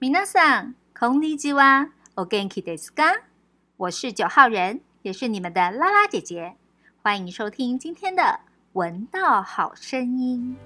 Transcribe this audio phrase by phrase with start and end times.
[0.00, 1.88] 皆さん、こんにちは。
[2.16, 3.22] お元気ですか？
[3.76, 6.56] 我是九号人，也是你们的拉拉姐姐。
[7.02, 8.22] 欢迎收听今天的《
[8.72, 10.56] 闻道好声音》。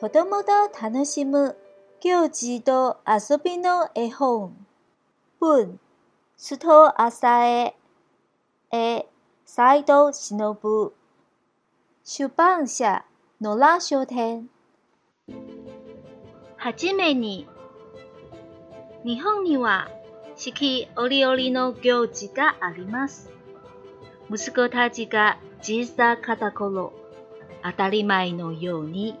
[0.00, 0.50] 子供と
[0.82, 1.58] 楽しむ
[2.00, 4.56] 行事と遊びの絵本。
[5.38, 5.78] 文、
[6.38, 7.76] 須藤浅江。
[8.72, 9.06] 絵、
[9.44, 10.92] 斎藤忍。
[12.02, 13.04] 出版社、
[13.42, 14.48] 野良書店。
[16.56, 17.46] はじめに、
[19.04, 19.90] 日本には
[20.34, 23.30] 四季折々の行事があります。
[24.30, 26.94] 息子たちが小さかった頃、
[27.62, 29.14] 当たり前のように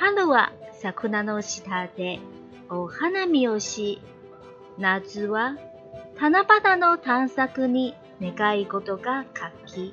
[0.00, 2.20] 春は桜の下で
[2.70, 4.00] お花見をし、
[4.78, 5.56] 夏は
[6.20, 9.92] 七夕の探索に願い事が書き、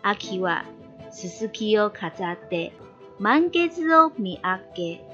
[0.00, 0.64] 秋は
[1.10, 2.72] すすきを飾って
[3.18, 5.04] 満月を見上げ、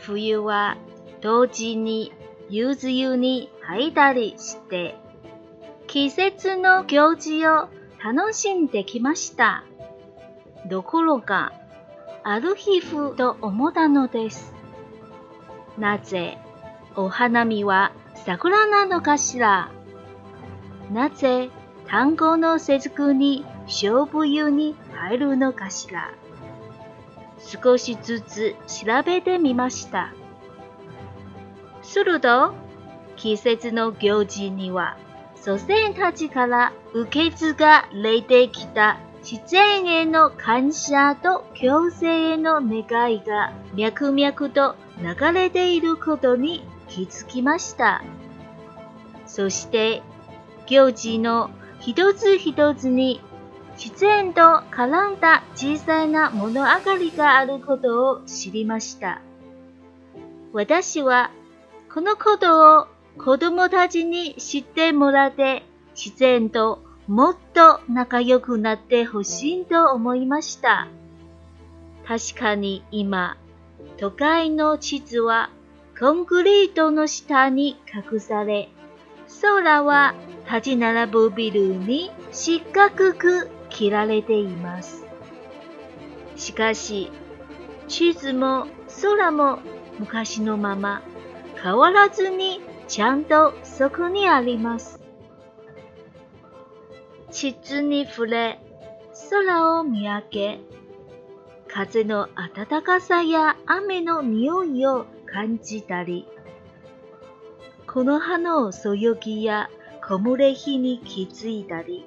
[0.00, 0.78] 冬は
[1.20, 2.10] 同時に
[2.48, 4.94] ゆず湯に入ったりして、
[5.88, 7.68] 季節の行事を
[8.02, 9.62] 楽しんできました。
[10.70, 11.52] ところが、
[12.26, 14.54] ある日ふと思ったのです。
[15.76, 16.38] なぜ
[16.96, 19.70] お花見は桜なのかしら？
[20.90, 21.50] なぜ
[21.86, 26.12] 単語の節句に勝負湯に入るのかしら？
[27.40, 30.14] 少しずつ調べてみました。
[31.82, 32.54] すると、
[33.16, 34.96] 季節の行事には
[35.34, 48.04] 祖先たちから受け継がれてきた自然への感謝と共生への願いが脈々と流れていることに気づきました。
[49.26, 50.02] そして、
[50.66, 51.48] 行事の
[51.80, 53.22] 一つ一つに
[53.78, 54.40] 自然と
[54.70, 59.22] 絡んだ小さな物上がりがあることを知りました。
[60.52, 61.30] 私は
[61.92, 65.62] このことを子供たちに知ってもらって
[65.94, 70.88] 自然ともっと仲良くなってほしいと思いました。
[72.06, 73.36] 確かに今、
[73.98, 75.50] 都会の地図は
[75.98, 77.76] コンクリートの下に
[78.12, 78.70] 隠され、
[79.42, 80.14] 空は
[80.46, 85.04] 立ち並ぶビルに四角く切られています。
[86.36, 87.10] しかし、
[87.86, 88.66] 地図も
[89.02, 89.58] 空も
[89.98, 91.02] 昔のまま
[91.62, 95.03] 変わらずにちゃんとそこにあります。
[97.34, 98.60] 地図に触れ、
[99.28, 100.60] 空を見上げ、
[101.66, 106.28] 風の暖かさや雨の匂いを感じたり、
[107.88, 109.68] この葉のそよぎや
[110.00, 112.06] 木漏れ日に気づいたり、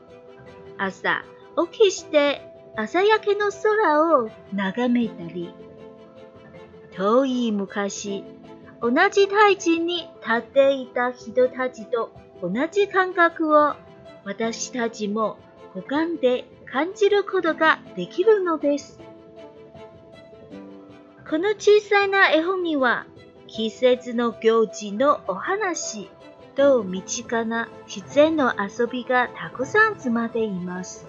[0.77, 1.25] 朝
[1.71, 2.41] 起きして
[2.77, 5.53] 朝焼けの空を眺めたり、
[6.93, 8.23] 遠い昔、
[8.81, 13.75] 同じ大地に立っていた人たちと同じ感覚を
[14.27, 15.37] 私たちも
[15.73, 18.99] 五感で感じることができるのです。
[21.29, 23.05] この小さな絵本には
[23.47, 26.09] 季節の行事のお話
[26.57, 31.07] と身近な自然の遊びがたくさん詰まっています。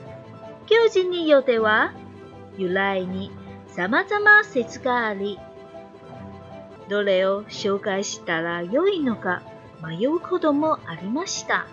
[0.68, 1.94] 行事によっては
[2.56, 3.32] 由来に
[3.66, 5.40] 様々説があり、
[6.88, 9.42] どれを紹介したらよいのか
[9.82, 11.66] 迷うこともありました。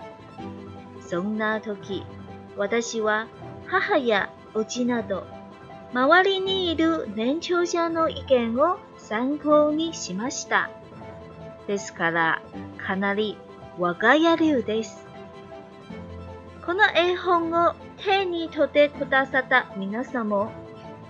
[1.08, 2.04] そんな時、
[2.58, 3.28] 私は
[3.68, 5.26] 母やうちなど、
[5.94, 10.70] 周りにいる年長者の意見を参考にしました。
[11.68, 12.42] ですから、
[12.78, 13.38] かなり
[13.78, 15.06] 我が家流です。
[16.66, 20.52] この絵本を手に取ってくださった皆さんも、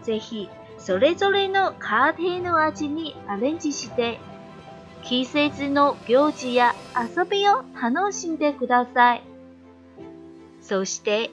[0.03, 4.19] ぜひそれぞれの家庭の味にアレンジして、
[5.03, 9.34] 季節の行事や遊びを楽しんでください。
[10.67, 11.29] そして、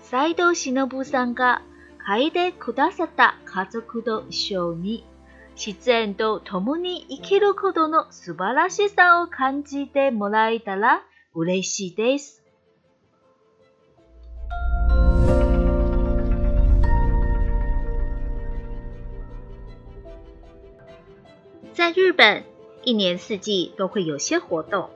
[0.00, 1.60] 斎藤忍さんが
[2.06, 5.04] 書いてくださった家族と一緒に、
[5.54, 11.02] 自然と共に生きることの素晴らしさを感じてもらえたら
[11.34, 12.42] 嬉しいです。
[21.74, 22.44] 在日本，
[22.84, 24.88] 一年四季都会有些活动。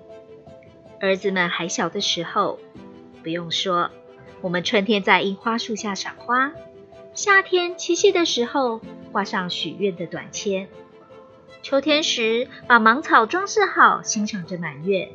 [0.98, 2.58] 儿子们还小的时候，
[3.26, 3.90] 不用说，
[4.40, 6.52] 我们春天在樱花树下赏花，
[7.12, 8.80] 夏天七夕的时候
[9.10, 10.68] 挂上许愿的短签，
[11.60, 15.08] 秋天时把芒草装饰好，欣赏着满月，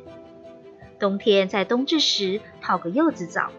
[0.98, 3.50] 冬天在冬至时泡个柚子澡。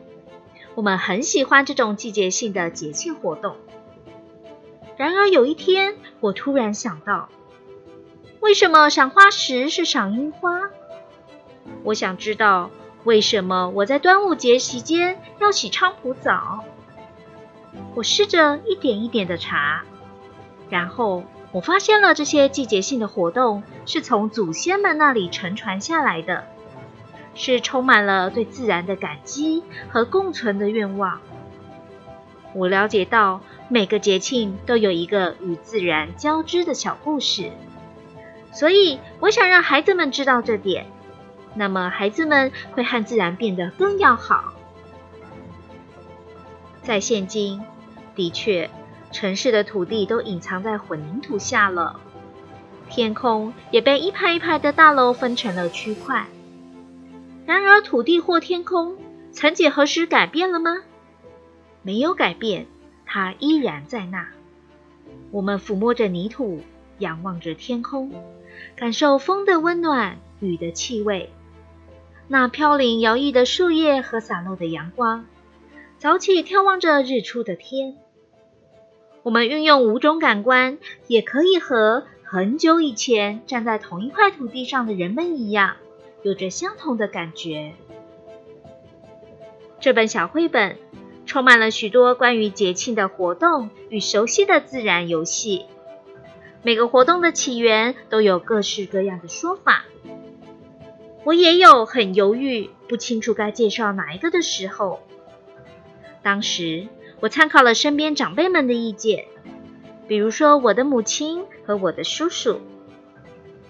[0.75, 3.55] 我们很喜欢这种季节性的节庆活动。
[4.97, 7.29] 然而有一天，我突然想到，
[8.39, 10.69] 为什么赏花时是赏樱花？
[11.83, 12.69] 我想知道
[13.03, 16.63] 为什么我在端午节期间要洗菖蒲澡。
[17.95, 19.83] 我试着一点一点的查，
[20.69, 26.45] 然后我发现了这些季节性的活动是从祖先们那里承传下来的。
[27.35, 31.19] 是充满了对自然的感激和共存的愿望。
[32.53, 37.49] 我了解到每个节庆都有一个与自然交织的小故事，
[38.51, 40.85] 所以我想让孩子们知道这点，
[41.55, 44.53] 那么孩子们会和自然变得更要好。
[46.81, 47.61] 在现今，
[48.15, 48.69] 的确，
[49.11, 51.99] 城市的土地都隐藏在混凝土下了，
[52.89, 56.25] 天空也被一排一排的大楼分成了区块。
[57.45, 58.97] 然而，土地或天空
[59.31, 60.83] 曾几何时改变了吗？
[61.81, 62.67] 没有改变，
[63.05, 64.27] 它依然在那。
[65.31, 66.61] 我们抚摸着泥土，
[66.99, 68.11] 仰望着天空，
[68.75, 71.31] 感受风的温暖、雨的气味，
[72.33, 75.27] 那飘零摇曳的树叶和洒落的阳光。
[75.99, 77.95] 早起眺望着日出的天。
[79.21, 85.75] 我们运用五种感官，也可以和很久以前站在同一块土地上的人们一样。
[86.23, 87.73] 有着相同的感觉。
[89.79, 90.77] 这本小绘本
[91.27, 95.67] 充满了许多关于节庆的活动与熟悉的自然游戏。
[96.63, 99.85] 每个活动的起源都有各式各样的说法。
[101.23, 105.01] 我也有很犹豫、不清楚该介绍哪一个的时候。
[106.21, 106.87] 当时
[107.19, 109.25] 我参考了身边长辈们的意见，
[110.07, 112.61] 比如说我的母亲和我的叔叔。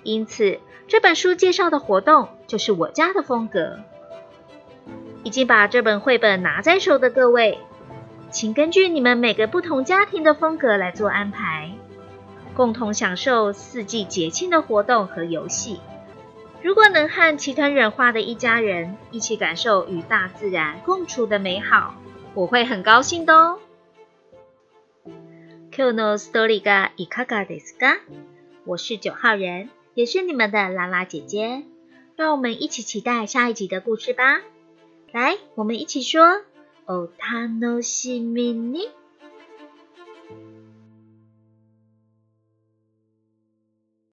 [0.03, 0.59] 因此。
[0.85, 3.79] 这本书介绍的活动就是我家的风格。
[5.23, 7.57] 已经把这本绘本拿在手的各位，
[8.29, 11.71] 请根据你们每个不同家庭的风格来做安排，
[12.53, 15.79] 共同享受四季节庆的活动和游戏。
[16.63, 21.93] 如果能和齐藤忍画的一家人一起感受与大自然共处的美好，
[22.33, 23.59] 我会很高兴的哦。
[25.71, 27.99] Q no story ga ikaga desu ka？
[28.63, 29.69] 我是九号人。
[29.93, 31.63] 也是你们的拉拉姐姐，
[32.15, 34.41] 让我们一起期待下一集的故事吧。
[35.11, 36.41] 来，我们一起说
[36.87, 38.89] ：“哦，他诺西米尼。”